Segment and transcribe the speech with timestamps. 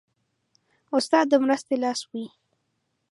[0.97, 2.25] استاد د مرستې لاس وي.